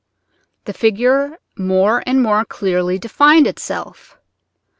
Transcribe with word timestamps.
The 0.65 0.73
figure 0.73 1.37
more 1.59 2.01
and 2.07 2.23
more 2.23 2.43
clearly 2.43 2.97
defined 2.97 3.45
itself. 3.45 4.17